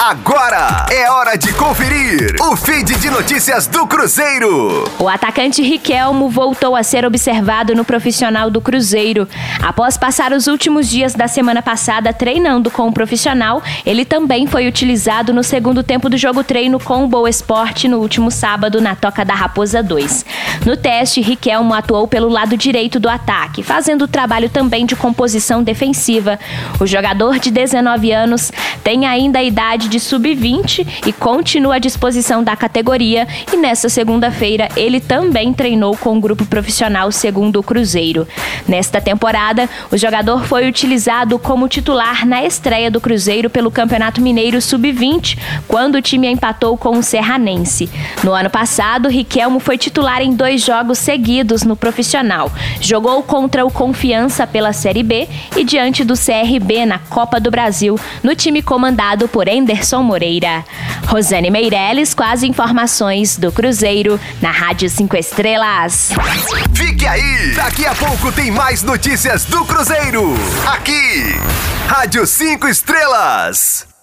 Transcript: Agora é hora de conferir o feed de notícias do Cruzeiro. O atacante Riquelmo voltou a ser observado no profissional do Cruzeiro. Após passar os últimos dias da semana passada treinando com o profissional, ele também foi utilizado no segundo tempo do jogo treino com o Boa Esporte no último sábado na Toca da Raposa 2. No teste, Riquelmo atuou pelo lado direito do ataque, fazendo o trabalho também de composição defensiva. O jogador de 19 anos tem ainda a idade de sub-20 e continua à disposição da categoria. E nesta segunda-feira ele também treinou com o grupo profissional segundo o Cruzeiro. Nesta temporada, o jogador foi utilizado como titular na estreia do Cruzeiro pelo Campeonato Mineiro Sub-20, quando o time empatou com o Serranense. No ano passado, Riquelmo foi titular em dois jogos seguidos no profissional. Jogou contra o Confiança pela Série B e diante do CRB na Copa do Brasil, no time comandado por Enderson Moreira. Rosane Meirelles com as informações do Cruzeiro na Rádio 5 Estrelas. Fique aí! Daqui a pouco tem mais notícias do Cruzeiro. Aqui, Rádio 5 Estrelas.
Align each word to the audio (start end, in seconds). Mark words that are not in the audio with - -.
Agora 0.00 0.86
é 0.92 1.10
hora 1.10 1.36
de 1.36 1.52
conferir 1.54 2.36
o 2.40 2.54
feed 2.54 2.94
de 3.00 3.10
notícias 3.10 3.66
do 3.66 3.84
Cruzeiro. 3.84 4.88
O 4.96 5.08
atacante 5.08 5.60
Riquelmo 5.60 6.28
voltou 6.28 6.76
a 6.76 6.84
ser 6.84 7.04
observado 7.04 7.74
no 7.74 7.84
profissional 7.84 8.48
do 8.48 8.60
Cruzeiro. 8.60 9.28
Após 9.60 9.98
passar 9.98 10.32
os 10.32 10.46
últimos 10.46 10.88
dias 10.88 11.14
da 11.14 11.26
semana 11.26 11.60
passada 11.60 12.12
treinando 12.12 12.70
com 12.70 12.86
o 12.86 12.92
profissional, 12.92 13.60
ele 13.84 14.04
também 14.04 14.46
foi 14.46 14.68
utilizado 14.68 15.34
no 15.34 15.42
segundo 15.42 15.82
tempo 15.82 16.08
do 16.08 16.16
jogo 16.16 16.44
treino 16.44 16.78
com 16.78 17.02
o 17.02 17.08
Boa 17.08 17.28
Esporte 17.28 17.88
no 17.88 17.98
último 17.98 18.30
sábado 18.30 18.80
na 18.80 18.94
Toca 18.94 19.24
da 19.24 19.34
Raposa 19.34 19.82
2. 19.82 20.24
No 20.64 20.76
teste, 20.76 21.20
Riquelmo 21.20 21.74
atuou 21.74 22.06
pelo 22.06 22.28
lado 22.28 22.56
direito 22.56 22.98
do 22.98 23.08
ataque, 23.08 23.62
fazendo 23.62 24.02
o 24.02 24.08
trabalho 24.08 24.48
também 24.48 24.84
de 24.84 24.96
composição 24.96 25.62
defensiva. 25.62 26.38
O 26.80 26.86
jogador 26.86 27.38
de 27.38 27.50
19 27.50 28.12
anos 28.12 28.52
tem 28.82 29.06
ainda 29.06 29.38
a 29.38 29.44
idade 29.44 29.88
de 29.88 30.00
sub-20 30.00 30.86
e 31.06 31.12
continua 31.12 31.76
à 31.76 31.78
disposição 31.78 32.42
da 32.42 32.56
categoria. 32.56 33.26
E 33.52 33.56
nesta 33.56 33.88
segunda-feira 33.88 34.68
ele 34.76 35.00
também 35.00 35.52
treinou 35.52 35.96
com 35.96 36.16
o 36.16 36.20
grupo 36.20 36.44
profissional 36.46 37.12
segundo 37.12 37.60
o 37.60 37.62
Cruzeiro. 37.62 38.26
Nesta 38.66 39.00
temporada, 39.00 39.68
o 39.90 39.96
jogador 39.96 40.44
foi 40.44 40.68
utilizado 40.68 41.38
como 41.38 41.68
titular 41.68 42.26
na 42.26 42.44
estreia 42.44 42.90
do 42.90 43.00
Cruzeiro 43.00 43.50
pelo 43.50 43.70
Campeonato 43.70 44.20
Mineiro 44.20 44.60
Sub-20, 44.60 45.38
quando 45.66 45.96
o 45.96 46.02
time 46.02 46.28
empatou 46.28 46.76
com 46.76 46.98
o 46.98 47.02
Serranense. 47.02 47.88
No 48.22 48.32
ano 48.32 48.50
passado, 48.50 49.08
Riquelmo 49.08 49.60
foi 49.60 49.78
titular 49.78 50.20
em 50.22 50.34
dois 50.34 50.47
jogos 50.56 50.98
seguidos 50.98 51.64
no 51.64 51.76
profissional. 51.76 52.50
Jogou 52.80 53.22
contra 53.22 53.66
o 53.66 53.70
Confiança 53.70 54.46
pela 54.46 54.72
Série 54.72 55.02
B 55.02 55.28
e 55.54 55.64
diante 55.64 56.04
do 56.04 56.14
CRB 56.14 56.86
na 56.86 56.98
Copa 56.98 57.38
do 57.38 57.50
Brasil, 57.50 58.00
no 58.22 58.34
time 58.34 58.62
comandado 58.62 59.28
por 59.28 59.48
Enderson 59.48 60.02
Moreira. 60.02 60.64
Rosane 61.06 61.50
Meirelles 61.50 62.14
com 62.14 62.22
as 62.22 62.42
informações 62.42 63.36
do 63.36 63.52
Cruzeiro 63.52 64.18
na 64.40 64.50
Rádio 64.50 64.88
5 64.88 65.16
Estrelas. 65.16 66.10
Fique 66.74 67.06
aí! 67.06 67.52
Daqui 67.54 67.84
a 67.84 67.94
pouco 67.94 68.30
tem 68.32 68.50
mais 68.50 68.82
notícias 68.82 69.44
do 69.44 69.64
Cruzeiro. 69.64 70.34
Aqui, 70.66 71.34
Rádio 71.88 72.26
5 72.26 72.68
Estrelas. 72.68 73.97